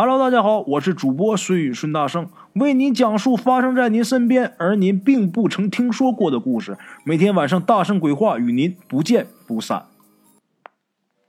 [0.00, 6.78] Hello，大家好，我是主播孙宇孙大圣，为您讲述发生在您身边而您并不曾听说过的故事。
[7.02, 9.86] 每天晚上大圣鬼话与您不见不散。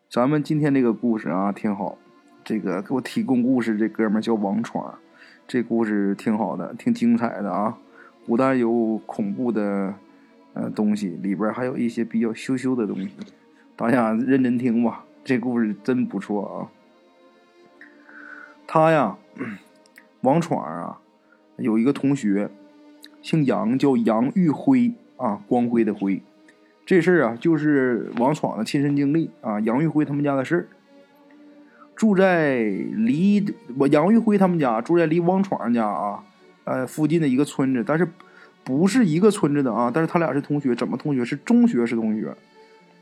[0.07, 1.97] 咱们今天这个故事啊，挺好。
[2.43, 4.93] 这个给我提供故事这哥们叫王闯，
[5.47, 7.75] 这故事挺好的，挺精彩的啊。
[8.27, 9.95] 不但有恐怖的
[10.53, 13.09] 呃东西，里边还有一些比较羞羞的东西。
[13.75, 16.69] 大家认真听吧，这故事真不错啊。
[18.71, 19.17] 他呀，
[20.21, 20.99] 王闯啊，
[21.57, 22.51] 有一个同学，
[23.19, 26.21] 姓杨，叫杨玉辉啊，光辉的辉。
[26.85, 29.59] 这事儿啊，就是王闯的亲身经历啊。
[29.61, 30.67] 杨玉辉他们家的事儿，
[31.95, 33.43] 住在离
[33.75, 36.23] 我杨玉辉他们家住在离王闯家啊，
[36.65, 38.07] 呃附近的一个村子，但是
[38.63, 39.89] 不是一个村子的啊。
[39.91, 41.25] 但是他俩是同学，怎么同学？
[41.25, 42.35] 是中学是同学，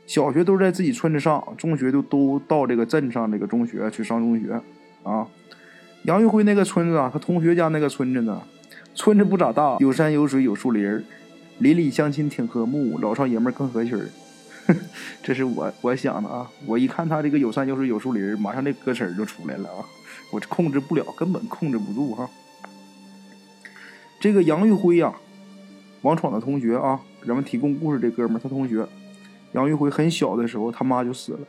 [0.06, 4.62] 小学都是在自己村子上，中学就都到这个镇上这个中学去上中学
[5.02, 5.28] 啊。
[6.08, 8.40] 杨玉辉那个村子啊，他同学家那个村子呢，
[8.94, 11.04] 村子不咋大，有山有水有树林，
[11.58, 14.08] 邻里乡亲挺和睦，老少爷们更合群儿。
[15.22, 19.84] 这是我我想的啊，我一看他这个有山有水有树林，马上这歌词就出来了啊，
[20.32, 22.26] 我控制不了，根本控制不住哈。
[24.18, 25.12] 这个杨玉辉呀，
[26.00, 28.82] 王闯的同学啊，咱们提供故事这哥们，他同学
[29.52, 31.40] 杨玉辉很小的时候，他妈就死了。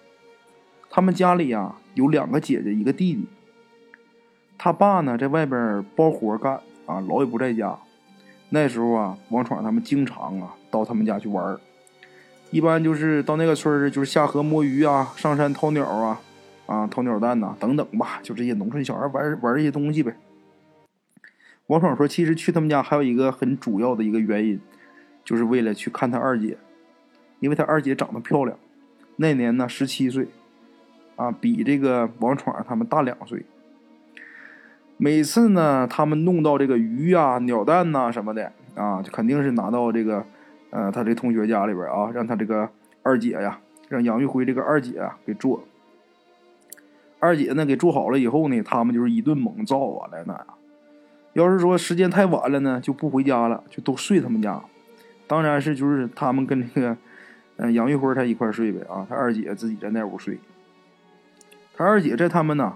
[0.89, 3.25] 他们家里呀有两个姐姐，一个弟弟。
[4.61, 7.79] 他爸呢，在外边包活干啊，老也不在家。
[8.49, 11.57] 那时候啊，王闯他们经常啊到他们家去玩
[12.51, 16.19] 一般就是到那个村儿，就是下河摸鱼啊，上山掏鸟啊，
[16.65, 20.13] 啊掏鸟蛋呐，等等吧，就这些农村小孩玩玩这些东西呗。
[21.67, 24.59] 王闯说，其实去他们家还有一个很主要的一个原因，
[25.23, 26.57] 就是为了去看他二姐，
[27.39, 28.57] 因为他二姐长得漂亮，
[29.15, 30.27] 那年呢十七岁，
[31.15, 33.45] 啊，比这个王闯他们大两岁。
[35.01, 40.25] 每次呢，他们弄到这个鱼啊、鸟蛋呐什么的啊，就肯定是拿到这个，
[40.71, 42.69] 呃，他这同学家里边啊，让他这个
[43.01, 45.63] 二姐呀，让杨玉辉这个二姐啊给做。
[47.19, 50.45] 二姐呢给做好了以后呢，他们就是一顿猛造啊，在那。
[51.31, 54.61] 要是说时间太晚了呢，就不回家了，就都睡他们家。
[55.27, 56.97] 当然是就是他们跟这个，
[57.55, 60.39] 嗯，杨玉辉他一块睡呗啊，他二姐自己在那屋睡。
[61.77, 62.75] 他二姐在他们呢。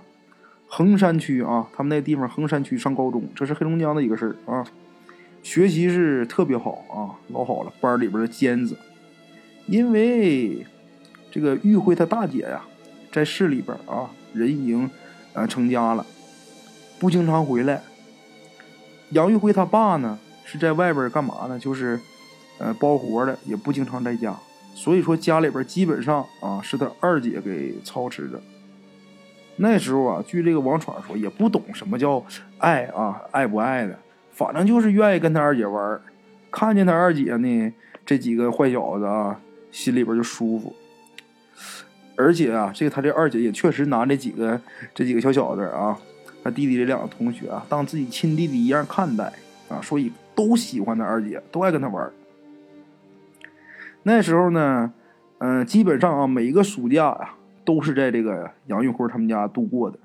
[0.75, 4.65] 衡山区啊，他们那地方衡山区上高中，这是黑龙江的一个事儿啊。
[5.43, 8.75] 学习是特别好啊，老好了，班里边的尖子。
[9.67, 10.65] 因为
[11.29, 12.63] 这个玉辉他大姐呀，
[13.11, 14.89] 在市里边啊，人已经
[15.33, 16.03] 呃成家了，
[16.97, 17.83] 不经常回来。
[19.11, 21.59] 杨玉辉他爸呢是在外边干嘛呢？
[21.59, 21.99] 就是
[22.57, 24.35] 呃包活的，也不经常在家。
[24.73, 28.41] 所以说家里边基本上啊是他二姐给操持着。
[29.57, 32.25] 那时候啊，据这个王闯说，也不懂什么叫
[32.57, 33.97] 爱啊，爱不爱的，
[34.31, 36.01] 反正就是愿意跟他二姐玩
[36.51, 39.39] 看见他二姐呢，这几个坏小子啊，
[39.71, 40.75] 心里边就舒服。
[42.15, 44.59] 而且啊，这个他这二姐也确实拿这几个
[44.93, 45.97] 这几个小小子啊，
[46.43, 49.31] 他弟弟这两个同学啊，当自己亲弟弟一样看待
[49.69, 52.11] 啊，所以都喜欢他二姐，都爱跟他玩
[54.01, 54.91] 那时候呢，
[55.37, 57.35] 嗯，基本上啊，每一个暑假呀。
[57.65, 59.99] 都是在这个杨玉辉他们家度过的，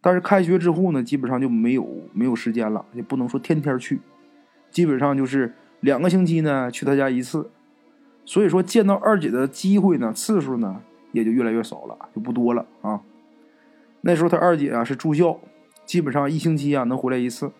[0.00, 4.00] 但是开学之后呢，基本上就没有没有时间了，也不能说天天去，
[4.70, 7.50] 基本上就是两个星期呢去他家一次，
[8.24, 10.80] 所以说见到二姐的机会呢次数呢
[11.12, 13.00] 也就越来越少了，就不多了啊。
[14.00, 15.38] 那时候他二姐啊是住校，
[15.84, 17.50] 基本上一星期啊能回来一次。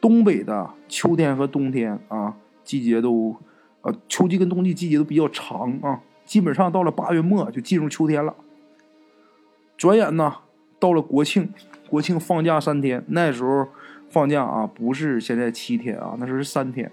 [0.00, 3.34] 东北的秋天和冬天啊季节都，
[3.82, 6.00] 呃秋季跟冬季季节都比较长啊。
[6.24, 8.34] 基本上到了八月末就进入秋天了。
[9.76, 10.36] 转眼呢，
[10.78, 11.52] 到了国庆，
[11.88, 13.04] 国庆放假三天。
[13.08, 13.68] 那时候
[14.08, 16.90] 放假啊，不是现在七天啊，那时候是三天。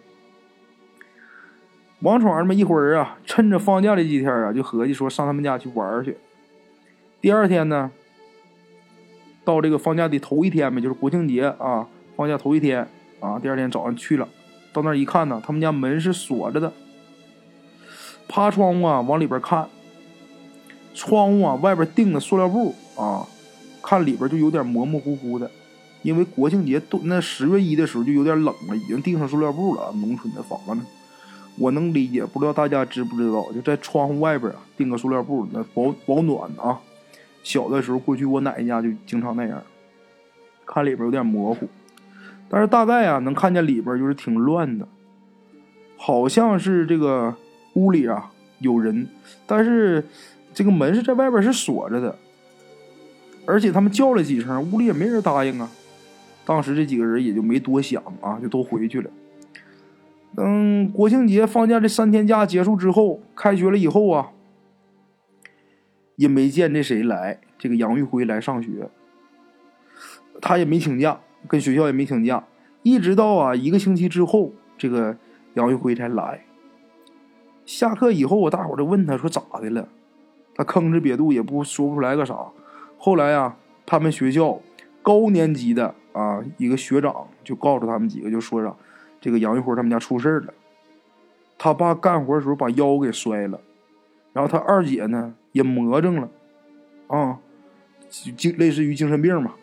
[2.02, 6.18] 王闯他们一伙人啊，趁着放假这几天啊，就合计说上他们家去玩去。
[7.22, 7.92] 第二天呢，
[9.46, 12.88] 到这个放假的头一天呗，就是国庆节啊，放假头一天
[13.20, 14.28] 啊，第二天早上去了，
[14.74, 16.74] 到那儿一看呢，他们家门是锁着的。
[18.34, 19.68] 趴窗户啊，往里边看，
[20.94, 23.28] 窗户啊外边钉的塑料布啊，
[23.84, 25.52] 看里边就有点模模糊糊的，
[26.02, 29.92] 因为国庆节都那十月一的时候就有点冷了，已经钉上塑料布了。
[29.98, 30.86] 农村的房子，
[31.58, 33.52] 我能理解，不知道大家知不知道？
[33.52, 36.80] 就在窗户外边啊钉个塑料布，那保保暖啊。
[37.44, 39.62] 小的时候过去我奶奶家就经常那样，
[40.66, 41.68] 看里边有点模糊，
[42.48, 44.88] 但是大概啊能看见里边就是挺乱的，
[45.98, 47.36] 好像是这个。
[47.74, 49.08] 屋里啊有人，
[49.46, 50.04] 但是
[50.54, 52.18] 这个门是在外边是锁着的。
[53.46, 55.70] 而且他们叫了几声，屋里也没人答应啊。
[56.46, 59.10] 当时这几个人也就没多想啊，就都回去了。
[60.36, 64.32] 等国庆节放假这三天假结束之后，开学了以后啊，
[66.16, 68.90] 也没见这谁来，这个杨玉辉来上学，
[70.42, 72.46] 他也没请假，跟学校也没请假，
[72.84, 75.18] 一直到啊一个星期之后，这个
[75.56, 76.46] 杨玉辉才来。
[77.72, 79.88] 下课以后，我大伙儿就问他说咋的了，
[80.54, 82.36] 他吭哧瘪肚也不说不出来个啥。
[82.98, 84.60] 后来啊，他们学校
[85.02, 88.76] 高年级的啊一个学长就告诉他们几个，就说啥。
[89.22, 90.54] 这个杨玉辉他们家出事了，
[91.58, 93.62] 他爸干活的时候把腰给摔了，
[94.34, 96.30] 然后他二姐呢也魔怔了，
[97.08, 97.40] 啊，
[98.10, 99.54] 精类似于精神病嘛。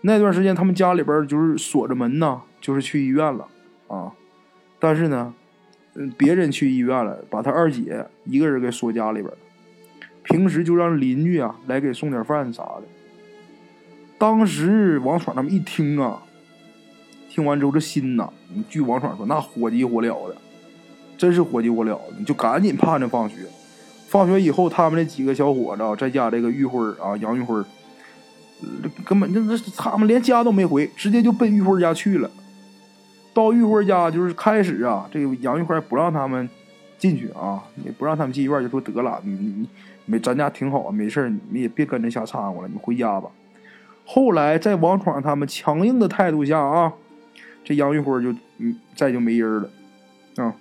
[0.00, 3.46] 那段时间他们家里边就是锁着门呐，就是去医院了
[3.88, 4.14] 啊。
[4.78, 5.34] 但是呢，
[6.16, 9.32] 别人去医院了，把他二姐一个人给锁家里边。
[10.22, 12.82] 平时就让邻居啊来给送点饭啥的。
[14.18, 16.22] 当时王闯他们一听啊。
[17.28, 18.30] 听完之后，这心呐，
[18.66, 20.36] 据王闯说，那火急火燎的，
[21.18, 23.36] 真是火急火燎的，就赶紧盼着放学。
[24.08, 27.62] 放学以后，他们那几个小伙子在家，这个玉辉啊，杨玉辉，
[29.04, 32.30] 根本就那他们连家都没回，直接就奔玉辉家去了。
[33.36, 36.48] 到玉辉家，就是开始啊，这个杨玉辉不让他们
[36.96, 39.68] 进去啊，也不让他们进院，就说得了，你你
[40.06, 43.28] 没咱家挺好，没事你们也别跟着瞎掺和了，你回家吧。
[44.06, 46.94] 后来在王闯他们强硬的态度下啊。
[47.62, 49.68] 这杨玉辉就嗯，再就没人了，
[50.36, 50.54] 啊！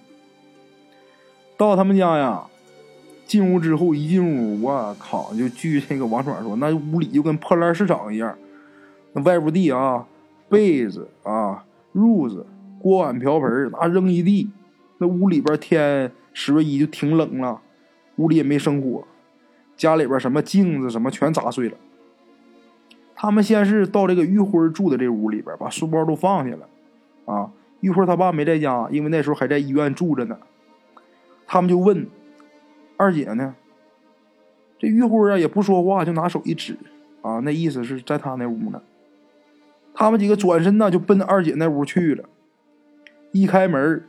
[1.56, 2.44] 到他们家呀，
[3.28, 5.32] 进屋之后一进屋，我靠！
[5.36, 8.36] 就据那个王闯说，那屋里就跟破烂市场一样，
[9.14, 10.08] 那外屋地啊，
[10.50, 11.64] 被子啊、
[11.94, 12.48] 褥子、
[12.86, 14.52] 锅碗瓢盆那扔一地。
[15.00, 17.60] 那屋里边天十月一就挺冷了，
[18.18, 19.04] 屋里也没生火，
[19.76, 21.76] 家里边什么镜子什么全砸碎了。
[23.16, 26.70] 他们先是到这个玉辉住的这屋里边，把书包都放下了。
[27.26, 27.50] 啊，
[27.80, 30.38] 玉辉他爸没在家，因为那时候还在医院住着呢。
[31.48, 32.08] 他们就问
[32.98, 33.56] 二姐呢，
[34.78, 36.78] 这玉辉啊也不说话，就拿手一指，
[37.24, 38.80] 啊，那意思是在他那屋呢。
[39.96, 42.30] 他们几个转身呢就奔二姐那屋去了。
[43.36, 44.02] 一开门，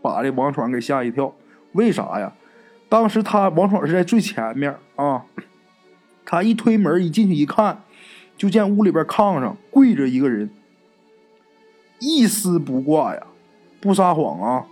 [0.00, 1.34] 把这王闯给吓一跳。
[1.72, 2.32] 为啥呀？
[2.88, 5.26] 当时他王闯是在最前面啊，
[6.24, 7.82] 他一推门一进去一看，
[8.34, 10.48] 就见屋里边炕上跪着一个人。
[11.98, 13.26] 一丝不挂呀，
[13.78, 14.64] 不撒谎啊！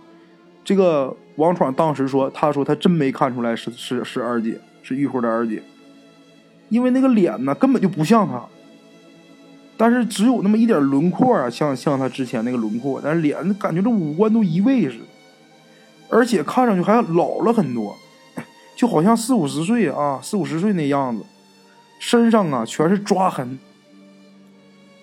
[0.63, 5.61] 这个王闯当时说：“他说他真没看出来是是是二姐，是玉辉的二姐，
[6.69, 8.43] 因为那个脸呢根本就不像他，
[9.81, 15.05] 但是只有那么一点轮廓啊，像像他之前那个轮廓，但是脸感觉这五官都移位似的，
[16.07, 17.97] 而且看上去还老了很多，
[18.75, 21.25] 就好像四五十岁啊，四五十岁那样子，
[21.97, 23.57] 身上啊全是抓痕。”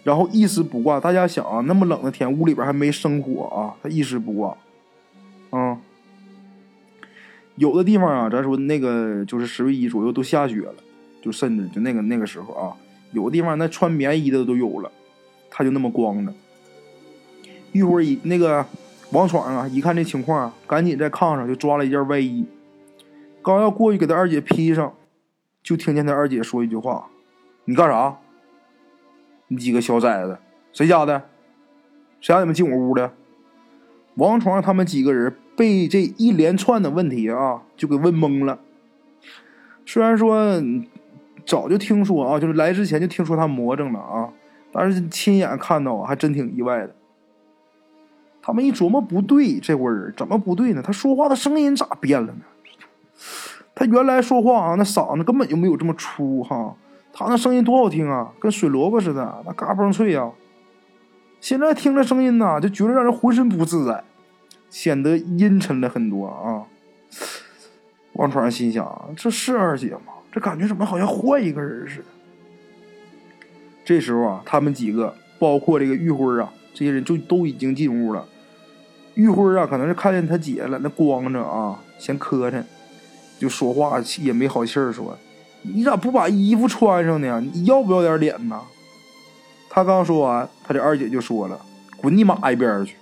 [0.04, 4.56] 然后一丝不挂，大家想啊，那么冷的天，屋里边还没生火啊，他一丝不挂，
[5.50, 5.76] 啊，
[7.56, 10.74] 有的地方啊，咱说那个就是十月一左右都下雪了，
[11.20, 12.76] 就甚至就那个那个时候啊，
[13.12, 14.90] 有的地方那穿棉衣的都有了，
[15.50, 16.32] 他就那么光着。
[17.72, 18.64] 一会儿那个
[19.12, 22.46] 王闯啊，一看这情况，赶紧在炕上就抓了一件外衣，
[23.42, 24.94] 刚要过去给他二姐披上，
[25.62, 27.08] 就听见他二姐说一句话
[27.66, 28.18] ：“你干啥？”
[29.48, 30.38] 你几个小崽子，
[30.72, 31.22] 谁家的？
[32.20, 33.12] 谁让你们进我屋的？
[34.16, 38.58] 王闯他们几个人被这一连串的问题啊，就给问懵了。
[39.86, 40.60] 虽然说
[41.48, 44.28] 早就听说啊，就是来之前就听说他魔怔了啊，
[44.70, 46.94] 但是亲眼看到啊还真挺意外的。
[48.42, 50.82] 他们一琢磨，不对，这伙人怎么不对呢？
[50.84, 52.40] 他说话的声音咋变了呢？
[53.74, 56.76] 他原来说话啊，那嗓子根本就没有这么粗哈。
[57.14, 60.30] 他那声音多好听啊，跟水萝卜似的，那嘎嘣脆啊！
[61.40, 64.04] 现在听着声音呐，就觉得让人浑身不自在，
[64.68, 66.68] 显得阴沉了很多啊。
[68.12, 70.12] 王传心想：这是二姐吗？
[70.32, 72.04] 这感觉怎么好像换一个人似的？
[73.84, 78.26] 这时候啊，他们几个，包括这个玉辉啊，这些人就都已经进屋了。
[79.14, 82.62] 玉辉啊，可能是看见他姐了，那光着啊，嫌磕碜，
[83.38, 85.18] 就说话也没好气儿说。
[85.62, 87.40] 你咋不把衣服穿上呢？
[87.52, 88.60] 你要不要点脸呢？
[89.70, 91.60] 他刚说完，他这二姐就说了
[92.00, 92.94] ：“滚你妈一边去！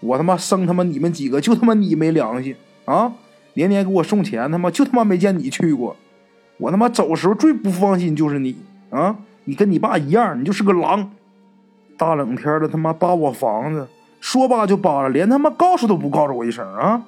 [0.00, 3.12] 我他妈生他妈你们几个，就他妈你没良心啊！
[3.54, 5.96] 年年给我送钱，他妈就他妈没见你去过。
[6.62, 8.56] 我他妈走时候最不放心就是你
[8.90, 9.16] 啊！
[9.44, 11.10] 你跟你爸一样，你就是个狼。
[11.98, 13.88] 大冷天的他妈扒我房子，
[14.20, 17.04] 说扒就扒了，连他妈告诉都不告诉我一声啊！”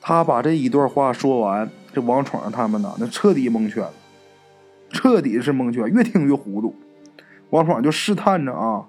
[0.00, 1.68] 他把这一段话说完。
[1.92, 3.92] 这王闯他们呢，那彻底蒙圈了。
[4.90, 6.72] 彻底是蒙圈，越听越糊涂。
[7.50, 8.84] 王闯就试探着啊，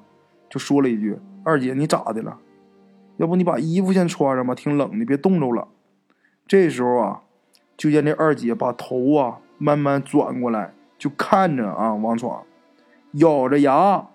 [0.47, 2.37] 就说了一句：“二姐，你咋的了？
[3.17, 5.67] 要不你把衣服先穿上吧，挺冷的，别冻着了。”
[6.47, 7.21] 这时候啊，
[7.81, 12.43] 就见这二姐把头啊慢慢转过来，就看着啊王闯，
[13.13, 14.05] 咬着牙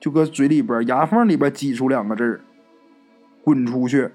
[0.00, 2.40] 就搁嘴里边牙缝里边挤出两个字
[3.44, 4.08] ：“滚出去。”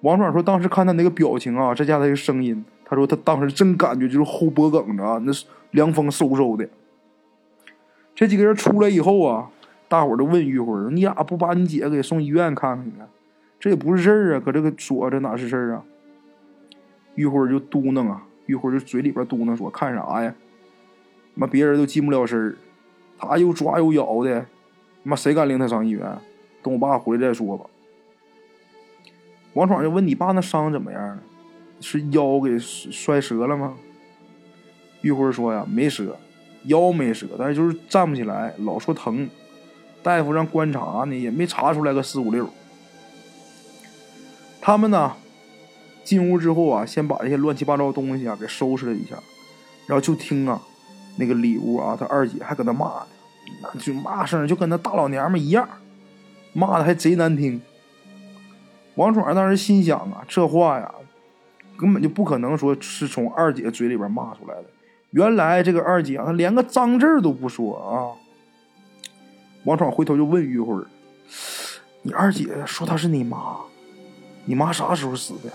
[0.00, 5.32] 王闯说：“当时看他那个表情啊，再加那个声音，他说他当时真感觉就是后脖梗子啊，那
[5.72, 6.66] 凉风嗖嗖的。”
[8.16, 9.50] 这几个人出来以后啊，
[9.88, 13.06] 大伙儿都问玉辉：“你咋不把你姐给送医院看看呢？
[13.60, 15.84] 这也不是事儿啊，搁这个说这哪是事儿啊？”
[17.16, 20.34] 玉辉就嘟囔啊，玉辉就嘴里边嘟囔说：“看啥呀？
[21.34, 22.56] 妈别人都进不了身儿，
[23.18, 24.46] 他又抓又咬的，
[25.02, 26.02] 妈谁敢领他上医院？
[26.62, 27.66] 等我爸回来再说吧。”
[29.54, 31.18] 王闯就问：“你爸那伤怎么样了？
[31.80, 33.74] 是腰给摔折了吗？”
[35.02, 36.18] 玉辉说：“呀，没折，
[36.64, 39.28] 腰没折，但是就是站不起来，老说疼。
[40.02, 42.48] 大夫让观察呢，也没查出来个四五六。”
[44.60, 45.16] 他们呢，
[46.06, 49.16] 进屋之后啊，先把这些乱七八糟的东西啊给收拾了一下，
[49.88, 50.62] 然后就听啊，
[51.18, 53.06] 那个里屋啊，他二姐还搁那骂呢，
[53.60, 55.68] 那就骂声就跟那大老娘们一样，
[56.52, 57.60] 骂的还贼难听。
[58.94, 60.94] 王闯当时心想啊，这话呀，
[61.76, 64.64] 根本就不可能说是从二姐嘴里边骂出来的。
[65.10, 68.14] 原来这个二姐啊，她连个脏字都不说啊。
[69.64, 70.80] 王闯回头就问玉辉
[72.02, 73.56] 你二姐说她是你妈，
[74.44, 75.50] 你妈啥时候死的？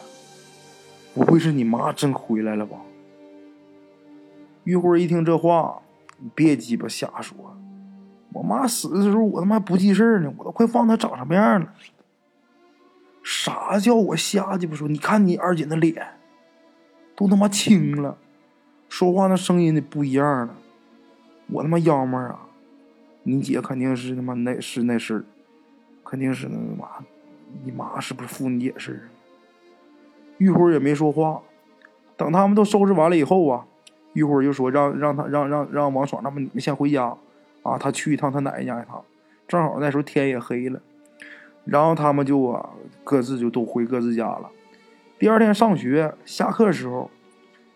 [1.14, 2.78] 不会是你妈真回来了吧？”
[4.64, 5.82] 玉辉一听这话，
[6.20, 7.36] 你别鸡巴瞎说，
[8.32, 11.74] 我妈死的时候我他妈不记事呢，我都快忘她长什么样了。
[13.24, 14.88] 啥叫我瞎鸡巴说？
[14.88, 16.06] 你看你二姐那脸，
[17.16, 18.18] 都他妈青了，
[18.88, 20.56] 说话那声音的不一样了。
[21.48, 22.40] 我他妈幺妹啊，
[23.24, 25.26] 你姐肯定是他妈那是那事儿，
[26.04, 26.88] 肯定是那妈，
[27.64, 29.02] 你妈是不是负你姐事儿？
[30.42, 31.40] 玉辉也没说话。
[32.18, 33.64] 等他们都收拾完了以后啊，
[34.14, 37.16] 玉辉就说让让他让让让王爽他们你们先回家
[37.62, 39.04] 啊，他去一趟他奶奶家一趟。
[39.48, 40.82] 正好那时候天也黑了。
[41.64, 42.72] 然后他们就啊，
[43.04, 44.50] 各自就都回各自家了。
[45.20, 47.12] 第二天上学下课时候，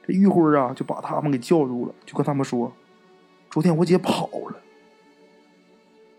[0.07, 2.73] 这玉辉啊就把他们给叫住了，就跟他们说
[3.51, 4.59] ：“昨天我姐跑了。”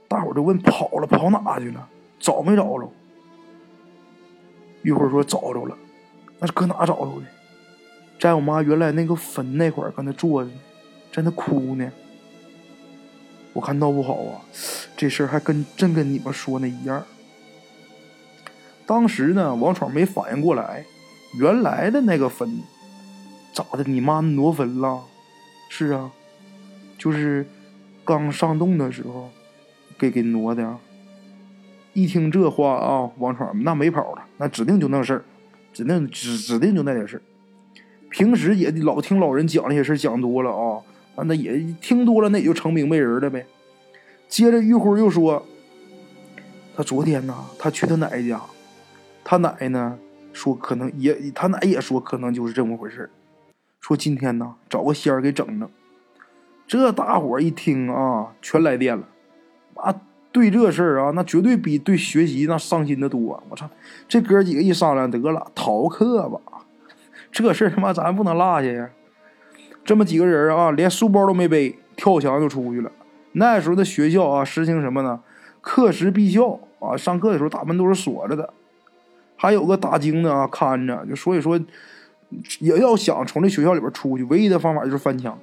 [0.06, 1.06] 大伙都问：“跑了？
[1.08, 1.88] 跑哪去了？
[2.20, 2.88] 找没找着？”
[4.82, 5.76] 玉辉说：“找着了，
[6.38, 7.26] 那是搁哪找着的？
[8.18, 10.50] 在我妈原来那个坟那块儿，搁那坐着，
[11.12, 11.90] 在那哭呢。
[13.52, 14.40] 我看闹不好啊，
[14.96, 17.02] 这事儿还跟真跟你们说那一样。”
[18.86, 20.84] 当时呢，王闯没反应过来，
[21.40, 22.60] 原来的那个坟
[23.52, 23.82] 咋的？
[23.84, 25.02] 你妈挪坟了？
[25.68, 26.12] 是啊，
[26.96, 27.46] 就是
[28.04, 29.30] 刚上洞的时候
[29.98, 30.76] 给给挪的。
[31.94, 35.24] 一听这话啊，王闯那没跑了，那指定就那事儿，
[35.76, 37.20] 指定指指定就那点事。
[38.08, 40.82] 平时也老听老人讲那些事讲多了啊，
[41.24, 43.44] 那也听多了，那也就成明白人了呗。
[44.26, 45.44] 接着玉辉又说，
[46.74, 48.40] 他昨天呢，他去他奶奶家。
[49.22, 49.98] 他奶奶呢
[50.32, 53.10] 说可能也，他奶也说可能就是这么回事
[53.80, 55.68] 说今天呢找个仙儿给整整。
[56.66, 59.06] 这大伙一听啊，全来电了。
[59.74, 59.94] 啊，
[60.36, 63.42] 对这事儿啊，那绝对比对学习那上心的多。
[63.48, 63.66] 我操，
[64.06, 66.38] 这哥几个一商量得了，逃课吧。
[67.32, 68.90] 这事儿他妈咱不能落下呀。
[69.82, 72.92] 这么几个人啊，连书包都没背，跳墙就出去了。
[73.32, 75.20] 那时候的学校啊，实行什么呢？
[75.62, 78.52] 课时闭校啊，上课的时候大门都是锁着的。
[79.36, 81.58] 还有个打更的啊，看着就所以说，
[82.60, 85.38] 也要想从这学校里边出去，唯一的方法就是翻墙。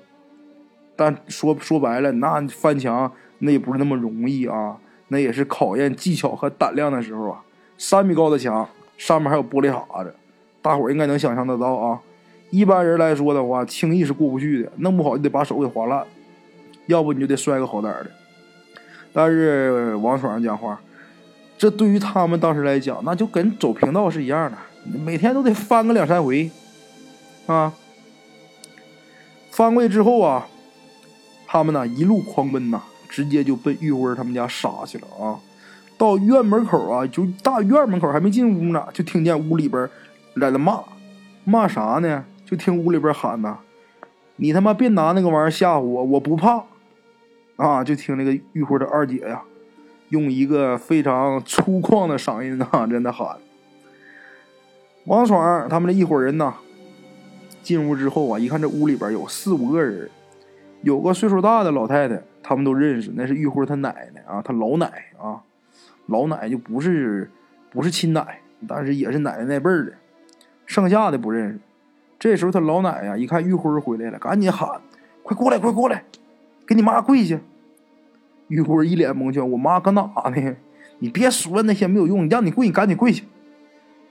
[0.96, 4.78] 但说说白了，那翻墙那也不是那么容易啊，
[5.13, 7.41] 那也是考验技巧和胆量的时候啊。
[7.77, 8.67] 三米高的墙，
[8.98, 10.13] 上面还有玻璃碴子，
[10.62, 12.01] 大伙儿应该能想象得到啊。
[12.50, 16.05] 一般人来说的话，轻易是过不去的，弄不好就得把手给划烂，
[16.88, 18.12] 要不你就得摔个好歹的。
[19.13, 20.82] 但是王爽讲话。
[21.55, 24.58] 这对于他们当时来讲，那就跟走平道是一样的，
[25.00, 26.51] 每天都得翻个两三回，
[27.46, 27.72] 啊，
[29.50, 30.48] 翻过之后啊，
[31.48, 32.82] 他们呢一路狂奔呐，
[33.13, 35.38] 直接就奔玉辉他们家杀去了啊！
[36.00, 39.88] 到院门口啊，就大院门口还没进屋呢，就听见屋里边
[40.41, 40.84] 在那骂，
[41.43, 42.25] 骂啥呢？
[42.43, 43.60] 就听屋里边喊呐
[44.38, 46.63] ：“你他妈别拿那个玩意儿吓唬我，我不怕！”
[47.58, 49.43] 啊，就听那个玉辉的二姐呀。
[50.10, 53.38] 用一个非常粗犷的嗓音啊，在那喊。
[55.05, 56.51] 王爽他们这一伙人呢，
[57.62, 60.10] 进屋之后啊，一看这屋里边有四五个人，
[60.82, 64.86] 有个岁数大的老太太，他们都认识，那是玉辉他奶奶啊，他老奶
[65.18, 65.42] 啊，
[66.08, 67.32] 老奶就不是
[67.72, 69.94] 不是亲奶，但是也是奶奶那辈儿的。
[70.66, 71.60] 剩下的不认识。
[72.20, 74.82] 这时候他老奶呀，一看玉辉回来了，赶紧喊
[75.24, 76.04] ：“快过来，快过来，
[76.68, 77.40] 给你妈跪下！”
[78.48, 80.02] 玉辉一脸蒙圈：“我妈搁哪
[80.36, 80.56] 呢？
[81.00, 83.24] 你别说那些没有用，让你跪，你赶紧跪下。”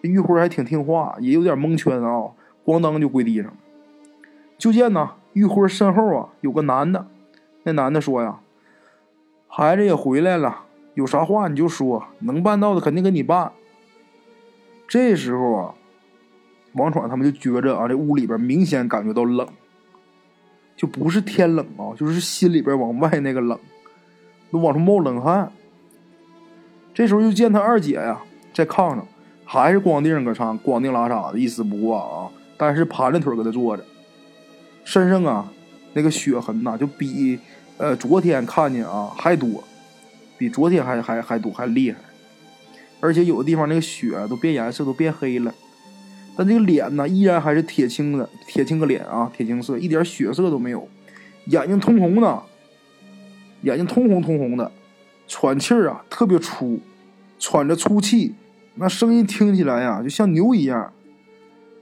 [0.02, 2.32] 玉辉还挺听话，也有点蒙圈啊，
[2.64, 3.54] 咣当就跪地上了。
[4.58, 7.06] 就见呢，玉辉身后啊有个男的，
[7.64, 8.40] 那男的说呀
[9.48, 10.64] ：“孩子也回来了，
[10.94, 13.52] 有啥话你就说，能办到的肯定给你办。”
[14.88, 15.74] 这时候啊。
[16.74, 19.46] 王闯他们就觉着啊，这屋里边明显感觉到冷，
[20.74, 23.58] 就不是天冷啊，就是心里边往外那个冷，
[24.50, 25.52] 都往出冒冷汗。
[26.94, 28.22] 这时候就见他二姐呀，
[28.54, 29.06] 在炕上，
[29.44, 33.84] 还是光腚搁上，光腚拉碴的，一丝不挂啊，但是盘着腿搁那坐着，
[34.82, 35.52] 身上啊
[35.94, 37.38] 那个血痕呐，就比
[37.78, 39.62] 呃昨天看见啊还多，
[40.38, 41.98] 比昨天还还还多还厉害，
[43.00, 45.54] 而且有的地方那个血都变颜色，都变黑了。
[46.36, 50.88] 但这个脸呢，依然还是铁青的，铁青个脸啊，铁青色，一点血色都没有，
[51.46, 52.42] 眼睛通红的，
[53.62, 54.72] 眼睛通红通红的，
[55.28, 56.80] 喘气儿啊特别粗，
[57.38, 58.34] 喘着粗气，
[58.76, 60.90] 那声音听起来呀就像牛一样。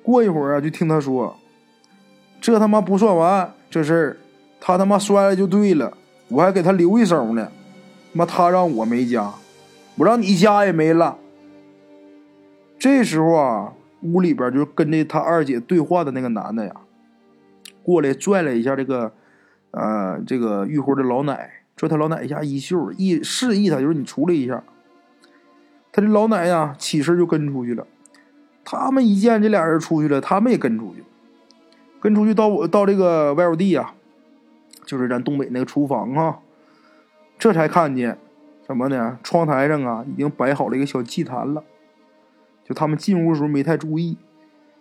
[0.03, 1.37] 过一会儿啊，就听他说
[2.41, 4.17] ：“这他妈不算完，这事儿
[4.61, 5.97] 他他妈摔了就对了，
[6.29, 7.51] 我还给他留一手呢，
[8.13, 9.33] 妈他让我没家，
[9.97, 11.19] 我让你家也没了。”
[12.79, 13.73] 这时候啊。
[14.03, 16.75] 屋里边就跟着他二姐对话的那个男的呀，
[17.83, 19.13] 过来拽了一下这个，
[19.73, 24.65] 呃，这个玉辉的老奶，拽他老奶一下衣袖，一示意他就是你出来一下。
[25.93, 27.87] 他这老奶呀起身就跟出去了。
[28.65, 31.05] 他们一见这俩人出去了，他们也跟出去，
[32.01, 33.93] 跟出去到我到这个外屋地呀，
[34.85, 36.39] 就是咱东北那个厨房啊，
[37.39, 38.19] 这才看见
[38.67, 39.19] 什么呢？
[39.23, 41.63] 窗台上啊已经摆好了一个小祭坛了。
[42.65, 44.17] 就他们进屋的时候没太注意，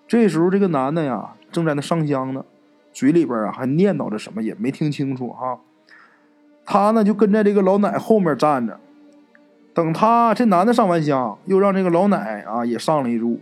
[0.08, 2.46] 这时候这个男的呀正在那上香呢，
[2.94, 5.60] 嘴里边啊还念叨着什么，也没听清楚哈。
[6.66, 8.80] 他呢就跟在这个老奶后面站着，
[9.74, 13.40] 等他这男的上完香，又让这个老奶啊也上了一炷，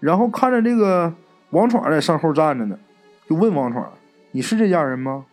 [0.00, 1.12] 然后看着这个
[1.50, 2.78] 王闯在身后站着呢，
[3.30, 3.88] 就问王闯
[4.32, 5.24] ：“你是这家人吗？”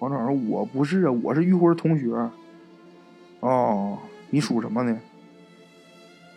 [0.00, 2.12] 王闯说：“我不是啊，我是玉辉同学。”
[3.38, 3.96] 哦，
[4.30, 4.98] 你属什么呢？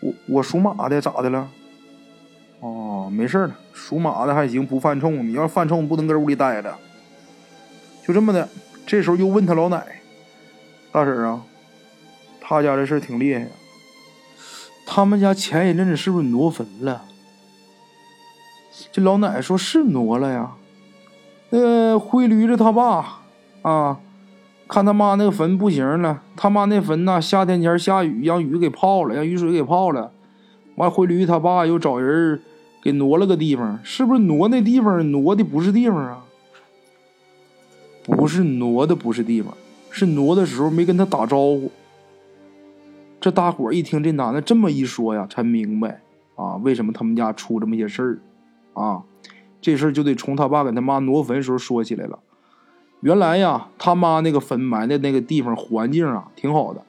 [0.00, 1.50] 我我属马的，咋的了？
[2.60, 5.26] 哦，没事了，属马的还行，不犯冲。
[5.26, 6.72] 你要犯冲，不能搁屋里待着。
[8.06, 8.48] 就这么的，
[8.86, 10.00] 这时候又问他老奶，
[10.92, 11.42] 大婶啊，
[12.40, 13.48] 他家这事挺厉害呀。
[14.86, 17.04] 他们家前一阵子是不是挪坟了？
[18.92, 20.52] 这老奶说是挪了呀。
[21.50, 23.20] 那灰驴子他爸
[23.62, 24.00] 啊。
[24.70, 30.12] 看他妈那个坟不行了，他妈那坟呐，夏天前下雨，让雨给泡了，让雨水给泡了。
[30.74, 32.38] 完，灰驴他爸又找人
[32.82, 36.22] 给挪了个地方，是不是挪那地方挪的不是地方啊？
[38.04, 39.54] 不是挪的不是地方，
[39.90, 41.70] 是挪的时候没跟他打招呼。
[43.18, 46.02] 这大伙一听这男的这么一说呀，才明白
[46.36, 48.18] 啊，为什么他们家出这么些事儿
[48.74, 49.02] 啊？
[49.60, 52.18] 这事儿就得从他爸给他妈挪坟时候说起来了。
[53.00, 56.82] 原来呀，他妈那个坟埋的那个地方环境啊挺好的，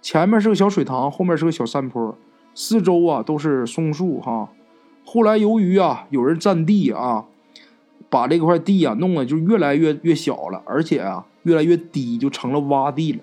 [0.00, 2.16] 前面是个小水塘，后面是个小山坡，
[2.54, 4.50] 四周啊都是松树哈。
[5.04, 7.26] 后来由于啊有人占地啊，
[8.10, 13.20] 把这块地啊弄得就越来越越小了，而且啊越来越低，就成了洼地了。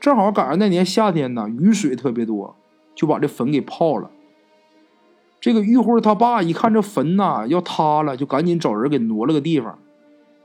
[0.00, 2.54] 正好赶上那年夏天呢，雨水特别多，
[2.94, 4.10] 就把这坟给泡了。
[5.42, 9.76] 这个玉辉他爸一看这坟呐要塌了，就赶紧找人给挪了个地方。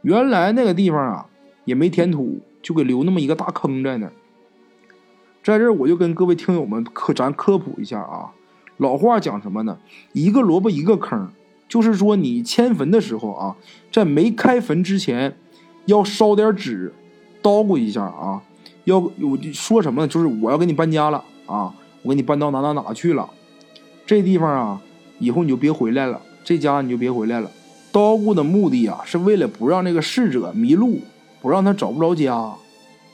[0.01, 1.27] 原来那个地方啊，
[1.65, 4.11] 也没填土，就给留那么一个大坑在那儿。
[5.43, 8.33] 在这儿，我就跟各位听友们科咱科普一下啊。
[8.77, 9.77] 老话讲什么呢？
[10.13, 11.29] 一个萝卜一个坑，
[11.69, 13.55] 就是说你迁坟的时候啊，
[13.91, 15.37] 在没开坟之前，
[15.85, 16.91] 要烧点纸，
[17.43, 18.41] 叨咕一下啊。
[18.85, 20.07] 要有说什么呢？
[20.07, 23.29] 就是我要给你搬家了啊，我给你搬到哪哪哪去了。
[24.05, 24.81] 这地方啊，
[25.19, 27.51] 以后你就别回来了，这家你就别回来了。
[27.91, 30.99] 叨咕的目的啊，是为了不让那个逝者迷路，
[31.41, 32.35] 不让他找不着家，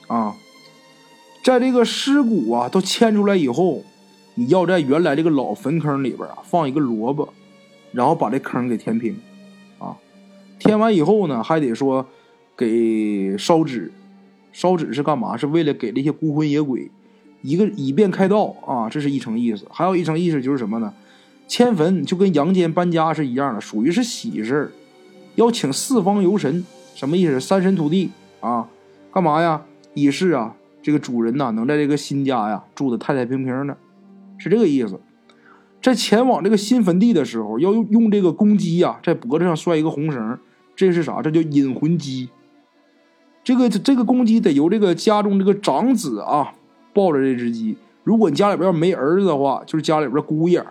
[0.08, 0.34] 啊，
[1.42, 3.82] 在这个尸骨啊都迁出来以后，
[4.34, 7.32] 你要在原来这个老坟坑里边啊放一个萝卜，
[7.92, 9.16] 然后把这坑给填平，
[9.78, 9.96] 啊，
[10.58, 12.06] 填完以后呢，还得说
[12.56, 13.90] 给烧纸，
[14.52, 15.36] 烧纸是干嘛？
[15.36, 16.90] 是为了给这些孤魂野鬼
[17.40, 19.66] 一个以便开道啊，这是一层意思。
[19.70, 20.92] 还有一层意思就是什么呢？
[21.46, 24.72] 迁坟就跟阳间搬家是一样的，属于是喜事儿，
[25.34, 27.38] 要请四方游神，什么意思？
[27.38, 28.68] 三神土地啊，
[29.12, 29.62] 干嘛呀？
[29.94, 33.76] 以示啊，这个主人呐能在这个新家呀住的太太平平的，
[34.38, 35.00] 是这个意思。
[35.82, 40.38] 在前往这个新坟地的时候，要用用这个公鸡呀，在脖子上拴一个红绳，
[40.74, 41.20] 这是啥？
[41.20, 42.30] 这叫引魂鸡。
[43.44, 46.54] 这个这个公鸡得由这个家中这个长子啊
[46.94, 47.76] 抱着这只鸡。
[48.02, 50.64] 如果你家里边要没儿子的话，就是家里边姑爷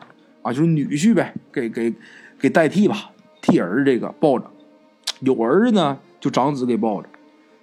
[0.44, 1.92] 啊，就是女婿呗，给给
[2.38, 3.10] 给代替吧，
[3.42, 4.52] 替儿子这个抱着。
[5.22, 7.10] 有儿子呢，就长子给抱着。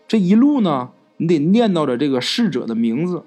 [0.09, 3.23] 这一路呢，你得念叨着这个逝者的名字。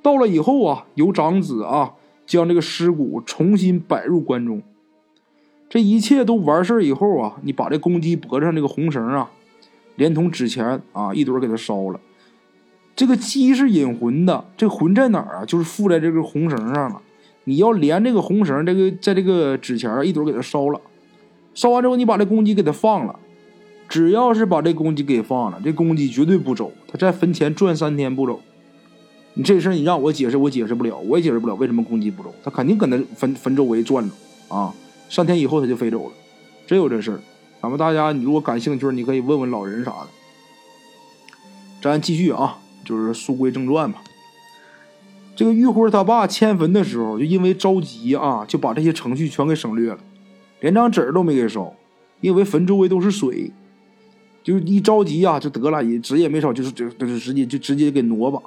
[0.00, 1.94] 到了以后啊，由长子啊。
[2.26, 4.62] 将这个尸骨重新摆入棺中，
[5.70, 9.30] 这一切都完事儿以后啊，你把这公鸡脖子上这个红绳啊，
[9.96, 11.98] 连同纸钱啊一堆给它烧了。
[12.94, 15.44] 这个鸡是引魂的，这魂在哪儿啊？
[15.46, 17.00] 就是附在这个红绳上了。
[17.48, 20.78] 你要连这个红绳，这个在这个纸钱一堆给它烧了。
[21.54, 23.18] 烧完之后，你把这公鸡给它放了。
[23.88, 26.70] 只要是把这公鸡给放了，这公鸡绝对不走。
[26.86, 28.38] 它在坟前转三天不走。
[29.32, 34.74] 你这事儿你让我解释，我解释不了，我也解释不了为什么公鸡不走，它肯定搁那坟坟周围转着啊，
[35.08, 36.12] 三天以后它就飞走了，
[36.66, 37.20] 真有这事儿。
[37.62, 40.08] 咱们大家你如果感兴趣，你可以问问老人啥的。
[41.80, 44.02] 咱继续啊，就是书归正传吧。
[45.38, 49.98] 这个玉辉他爸迁坟的时候，就因为着急啊，就把这些程序全给省略了，
[50.58, 51.72] 连张纸都没给烧，
[52.20, 53.52] 因为坟周围都是水，
[54.42, 58.42] 就一着急啊就得了，也纸也没烧，就是就就直接就直接给挪吧。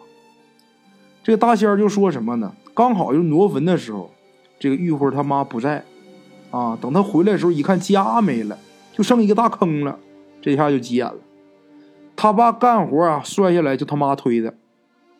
[1.24, 2.54] 这个大仙儿就说什么呢？
[2.74, 4.12] 刚好就挪坟的时候，
[4.60, 5.86] 这个玉辉他妈不在，
[6.50, 8.60] 啊，等他回来的时候一看家没了，
[8.92, 9.98] 就剩一个大坑了，
[10.42, 11.16] 这下就急眼了。
[12.18, 14.54] 他爸干活啊摔下来就他妈推的，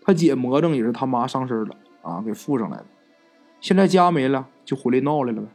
[0.04, 2.86] 他姐魔怔也是他妈上身了啊，给附上来的。
[3.60, 5.48] 现在家没了，就回来闹来了呗。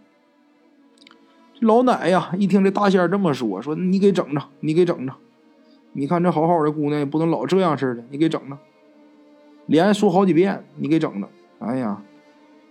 [1.60, 5.14] 老奶呀，一听这大仙这么说，说你给整着，你给整着，
[5.92, 8.58] 你看这好好的姑娘也不能老这样似的，你给整着。
[9.66, 11.28] 连说好几遍，你给整着。
[11.58, 12.02] 哎呀，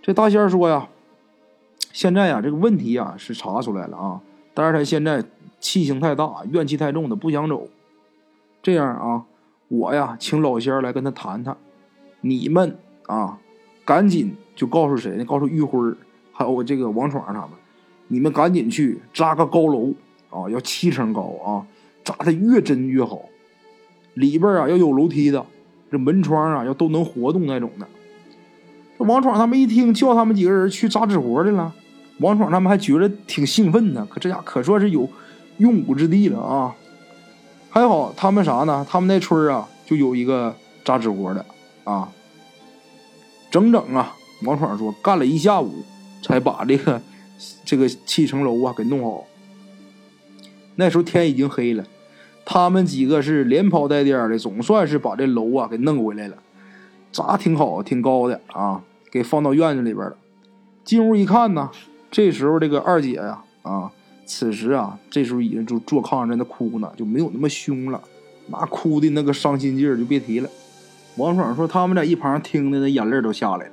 [0.00, 0.88] 这大仙说呀，
[1.92, 4.20] 现在呀，这个问题呀是查出来了啊，
[4.54, 5.22] 但是他现在
[5.58, 7.68] 气性太大，怨气太重，他不想走。
[8.62, 9.24] 这样啊，
[9.68, 11.56] 我呀请老仙儿来跟他谈谈。
[12.20, 12.76] 你们
[13.06, 13.38] 啊，
[13.84, 15.24] 赶紧就告诉谁呢？
[15.24, 15.78] 告诉玉辉
[16.32, 17.50] 还有我这个王闯他们，
[18.08, 19.92] 你们赶紧去扎个高楼
[20.30, 21.66] 啊，要七层高啊，
[22.04, 23.22] 扎的越真越好，
[24.14, 25.44] 里边啊要有楼梯的。
[25.88, 27.86] 这门窗啊，要都能活动那种的。
[28.98, 31.72] 这王闯他们一听，叫他们几个人去扎纸活去了。
[32.18, 35.08] 王闯他们还觉得挺兴奋呢，可这家可算是有
[35.58, 36.74] 用武之地了啊！
[37.76, 38.86] 还好他们啥呢？
[38.88, 41.44] 他们那村啊，就有一个扎纸活的
[41.84, 42.10] 啊。
[43.50, 45.84] 整整啊，王闯说干了一下午，
[46.22, 47.02] 才把这个
[47.66, 49.26] 这个七层楼啊给弄好。
[50.76, 51.84] 那时候天已经黑了。
[52.46, 56.38] 他们几个是连跑带颠的，总算是把这楼啊给弄回来了，
[57.12, 58.80] 砸挺好，挺高的啊，
[59.12, 60.16] 给放到院子里边了。
[60.82, 61.70] 进屋一看呢，
[62.10, 63.92] 这时候这个二姐呀，啊，
[64.26, 68.02] 此时啊，这时候已经就坐炕上在那哭呢，就没有那么凶了，
[68.48, 70.50] 那哭的那个伤心劲儿就别提了。
[71.16, 73.72] 王爽说他们在一旁听的那眼泪都下来了，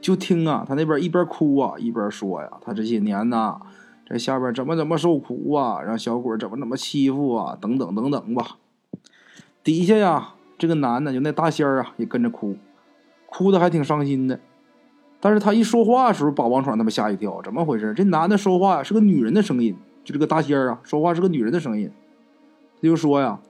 [0.00, 3.60] 就听啊，他那边一边哭啊，一边说呀，他这些年呐。
[4.06, 8.58] 在下边怎么怎么受苦啊，让小鬼怎么怎么欺负啊，等等等等吧。
[9.62, 12.54] 底下呀，这个男的就那大仙儿啊，也跟着哭，
[13.24, 14.38] 哭的还挺伤心的。
[15.24, 17.94] 但是他一说话的时候，把王闯他们吓一跳，怎么回事？
[17.94, 21.90] 这男的说话呀是个女人的声音，就这个大仙儿啊，说话是个女人的声音。
[22.76, 23.40] 他就说呀：“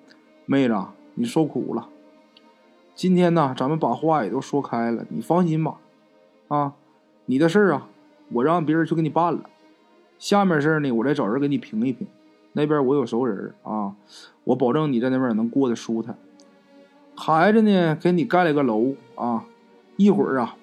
[0.46, 0.76] 妹子，
[1.14, 1.88] 你受苦了。
[2.94, 5.74] 今天呢，咱们把话也都说开了，你放心吧。
[6.46, 6.74] 啊，
[7.26, 7.88] 你的事儿啊，
[8.30, 9.40] 我让别人去给你办了。”
[10.16, 12.06] 下面事儿呢，我再找人给你评一评。
[12.52, 13.96] 那边我有熟人啊，
[14.44, 16.16] 我保证你在那边能过得舒坦。
[17.16, 19.46] 孩子呢，给你盖了个楼啊。
[19.96, 20.56] 一会儿啊，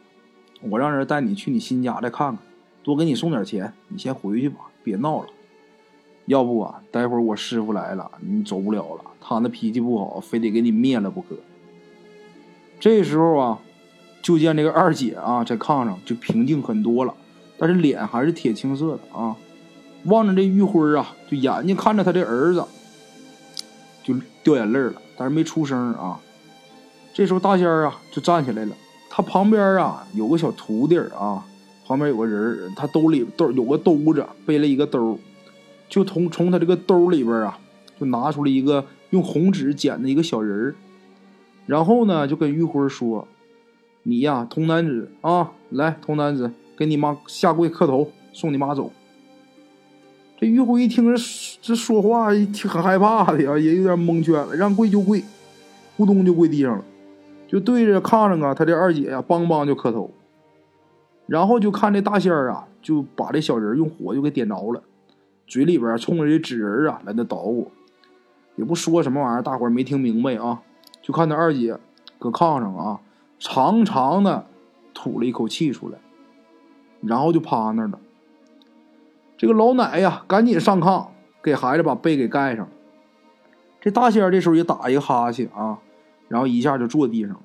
[0.70, 2.38] 我让人带你去你新家再看看，
[2.84, 3.74] 多给你送点钱。
[3.88, 5.28] 你先回去吧，别闹了。
[6.26, 9.02] 要不啊，待会儿我师傅来了，你走不了了。
[9.20, 11.36] 他那脾气不好，非得给你灭了不可。
[12.80, 13.60] 这时候啊，
[14.22, 17.14] 就见这个二姐啊，在炕上就平静很多了。
[17.58, 19.36] 但是脸还是铁青色的啊，
[20.06, 22.66] 望着这玉辉啊，就眼睛看着他的儿子，
[24.04, 26.20] 就掉眼泪了，但是没出声啊。
[27.14, 28.76] 这时候大仙啊就站起来了，
[29.14, 31.46] 他旁边啊有个小徒弟啊，
[31.86, 35.20] 旁边有个人他兜里兜有个兜子，背了一个兜，
[35.90, 37.60] 就从从他这个兜里边啊，
[38.00, 40.74] 就拿出了一个用红纸剪的一个小人，
[41.66, 43.28] 然后呢就跟玉辉说
[44.04, 48.92] ：“你呀，童男子啊，来，童男子。”给你妈下跪磕头，送你妈走。
[50.40, 51.22] 这玉辉一听这
[51.62, 55.24] 这说话，挺很害怕的呀，也有点蒙圈了，让跪就跪，
[55.96, 56.84] 咕咚就跪地上了，
[57.52, 60.10] 就对着炕上啊，他这二姐呀，梆梆就磕头，
[61.28, 64.82] 然后就看这大仙儿啊，就把这小人用火就给点着了，
[65.46, 67.70] 嘴里边冲着这纸人啊来那捣鼓，
[68.56, 70.62] 也不说什么玩意儿，大伙儿没听明白啊，
[71.02, 71.78] 就看他二姐
[72.18, 73.02] 搁炕上啊，
[73.38, 74.46] 长长的
[74.94, 75.98] 吐了一口气出来，
[77.02, 78.00] 然后就趴那儿了。
[79.36, 81.08] 这个老奶呀，赶紧上炕
[81.44, 82.66] 给孩子把被给盖上。
[83.82, 85.80] 这大仙儿这时候也打一个哈欠啊，
[86.32, 87.42] 然后一下就坐地上了，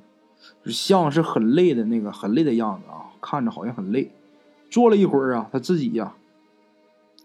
[0.67, 4.13] 像是很累的那个很累的样子啊，看着好像很累。
[4.71, 6.15] 坐了一会儿啊，他自己呀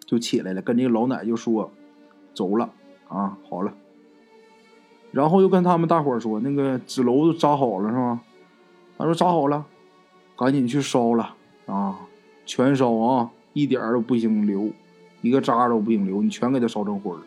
[0.08, 1.72] 就起来了，跟这个老奶就说
[2.34, 2.72] ：“走了
[3.08, 3.72] 啊，好了。”
[5.14, 8.20] 然后又跟他们大伙儿说：“那个纸篓子扎好了是吧？”
[8.98, 9.64] 他说：“扎好了，
[10.36, 11.36] 赶紧去烧了
[11.68, 12.00] 啊，
[12.48, 14.72] 全烧啊！”一点都不行留，
[15.22, 17.20] 一个渣都不行留，你全给他烧成灰儿。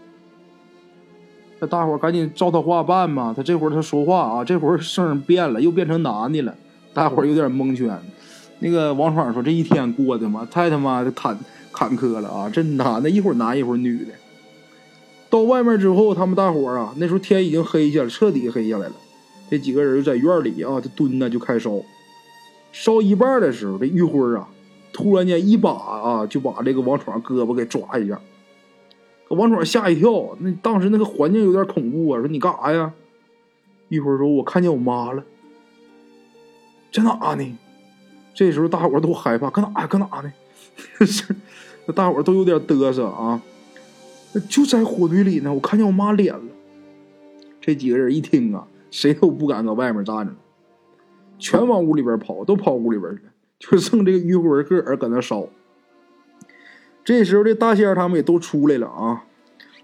[1.64, 3.32] 那大伙儿赶紧照他话办嘛。
[3.34, 6.54] 他这会儿他说话啊，这会儿声变了，又变成男的了。
[6.92, 7.98] 大伙儿有点蒙圈。
[8.58, 11.38] 那个王闯说：“这一天过的嘛，太他妈的坎
[11.72, 12.50] 坎坷了啊！
[12.50, 14.12] 这男的一会儿男一会儿女的。”
[15.30, 18.94] 到外面之后，他们大伙儿啊，那时候天已经黑下了，彻底黑下来了。
[19.50, 21.72] 这几个人就在院里啊，就蹲着就开烧。
[22.72, 24.46] 烧一半的时候，这玉辉啊。
[24.92, 28.20] 突然间，一把啊就把这个王闯胳膊给抓一下，
[29.28, 30.36] 给王闯吓一跳。
[30.40, 32.20] 那当时那个环境有点恐怖啊。
[32.20, 32.92] 说你干啥呀？
[33.88, 35.22] 一会儿说，我看见我妈了，
[36.90, 37.58] 在哪呢？
[38.34, 39.86] 这时候大伙都害怕，搁哪？
[39.86, 40.32] 搁哪呢？
[41.94, 43.42] 大伙都有点嘚瑟啊。
[44.48, 46.42] 就在火堆里呢，我看见我妈脸了。
[47.60, 50.32] 这几个人一听啊，谁都不敢搁外面站着，
[51.38, 53.30] 全往屋里边跑，都跑屋里边去了。
[53.60, 55.46] 就剩这个于辉个儿搁那烧。
[57.04, 59.24] 这时候这大仙儿他们也都出来了啊，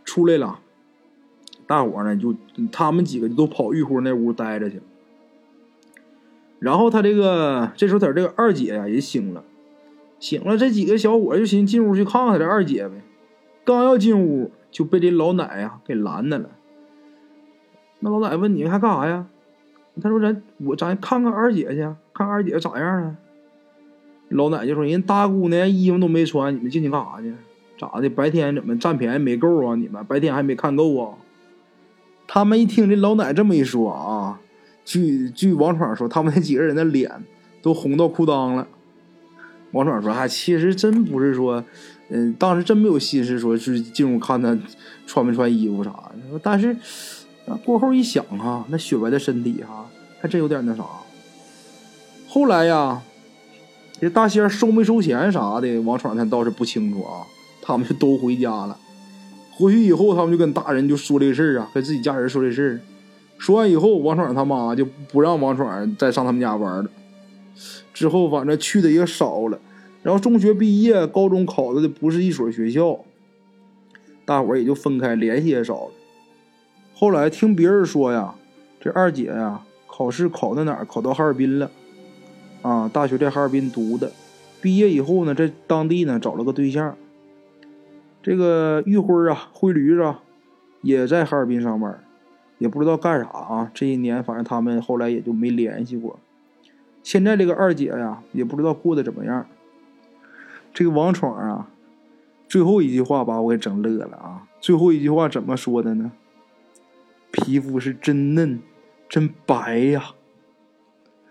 [0.04, 0.60] 出来了，
[1.66, 2.34] 大伙呢就
[2.72, 4.80] 他们几个就都跑玉辉那屋待着去。
[6.58, 9.44] 然后他这个这时候他这个二姐呀也醒了，
[10.18, 13.02] 醒了，这几个小伙就寻思进屋去看看他这二姐呗。
[13.64, 16.50] 刚要进屋，就被这老奶呀给拦着了。
[18.00, 19.26] 那老奶问你还干啥呀？
[20.02, 23.16] 他说咱我咱看看二姐去，看二姐咋样了。
[24.30, 27.34] 老奶就说：“人大姑娘衣服都没穿，你们进去干啥去？
[27.76, 28.08] 咋的？
[28.08, 29.74] 白天怎么占便宜没够啊？
[29.74, 31.14] 你们白天还没看够啊？”
[32.28, 34.40] 他们一听这老奶这么一说啊，
[34.84, 37.10] 据据王闯说，他们那几个人的脸
[37.60, 38.68] 都红到裤裆了。
[39.72, 41.64] 王闯说：“还其实真不是说，
[42.08, 44.56] 嗯，当时真没有心思说是进屋看他
[45.08, 46.38] 穿没穿衣服啥的。
[46.40, 46.76] 但是
[47.64, 49.90] 过后一想哈，那雪白的身体哈，
[50.20, 50.84] 还真有点那啥。
[52.28, 53.02] 后来呀。”
[54.00, 57.26] 这大仙收没收钱啥的，王闯他倒是不清楚啊。
[57.62, 58.76] 他们就都回家了。
[59.52, 62.80] 回去以后，他们就跟大人就说这个事儿啊，跟自己家人说这事儿。
[63.36, 66.90] 说完以后，王闯他妈就不让王闯再上他们家玩了。
[67.92, 69.58] 之后反正去的也少了。
[70.02, 73.00] 然后中学毕业，高中考的不是一所学校，
[74.24, 75.90] 大伙儿也就分开，联系也少了。
[76.94, 78.34] 后来听别人说呀，
[78.80, 80.86] 这二姐呀，考试考到哪儿？
[80.86, 81.70] 考到哈尔滨了。
[82.62, 84.12] 啊，大学在哈尔滨读的，
[84.60, 86.96] 毕业以后呢，在当地呢找了个对象。
[88.22, 90.14] 这个玉辉啊，灰驴子，
[90.82, 92.04] 也在哈尔滨上班，
[92.58, 93.70] 也不知道干啥啊。
[93.72, 96.18] 这一年，反正他们后来也就没联系过。
[97.02, 99.46] 现在这个二姐呀，也不知道过得怎么样。
[100.74, 101.70] 这个王闯啊，
[102.46, 104.46] 最后一句话把我给整乐了啊！
[104.60, 106.12] 最后一句话怎么说的呢？
[107.30, 108.60] 皮肤是真嫩，
[109.08, 110.10] 真白呀！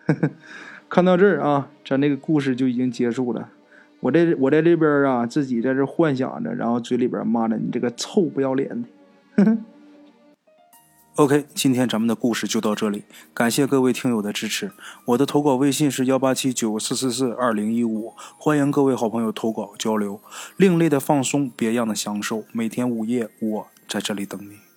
[0.08, 0.32] 呵呵。
[0.90, 3.50] 看到这儿啊，咱这个故事就已经结束了。
[4.00, 8.86] 我这我在这边啊，自己在这幻想着，然后嘴里边骂着你这个臭不要脸
[9.38, 9.58] 的。
[11.16, 14.72] OK，今天咱们的故事就到这里，感谢各位听友的支持。
[15.06, 20.22] 我的投稿微信是幺八七九四四四二零一五，欢迎各位好朋友投稿交流。
[20.56, 24.69] 另类的放松，别样的享受，每天午夜我在这里等你。